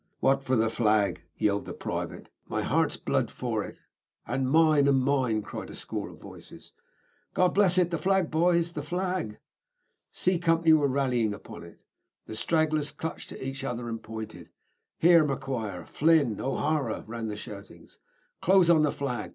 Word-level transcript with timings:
"What 0.19 0.43
for 0.43 0.55
the 0.55 0.71
flag?" 0.71 1.21
yelled 1.37 1.67
the 1.67 1.75
private. 1.75 2.29
"My 2.47 2.63
heart's 2.63 2.97
blood 2.97 3.29
for 3.29 3.63
it! 3.63 3.77
and 4.25 4.49
mine! 4.49 4.87
and 4.87 5.03
mine!" 5.03 5.43
cried 5.43 5.69
a 5.69 5.75
score 5.75 6.09
of 6.09 6.19
voices. 6.19 6.73
"God 7.35 7.49
bless 7.49 7.77
it! 7.77 7.91
The 7.91 7.99
flag, 7.99 8.31
boys 8.31 8.71
the 8.71 8.81
flag!" 8.81 9.37
C 10.11 10.39
Company 10.39 10.73
were 10.73 10.87
rallying 10.87 11.35
upon 11.35 11.63
it. 11.63 11.81
The 12.25 12.33
stragglers 12.33 12.91
clutched 12.91 13.31
at 13.31 13.43
each 13.43 13.63
other, 13.63 13.87
and 13.87 14.01
pointed. 14.01 14.49
"Here, 14.97 15.23
McQuire, 15.23 15.87
Flynn, 15.87 16.39
O'Hara," 16.41 17.03
ran 17.05 17.27
the 17.27 17.37
shoutings. 17.37 17.99
"Close 18.41 18.71
on 18.71 18.81
the 18.81 18.91
flag! 18.91 19.29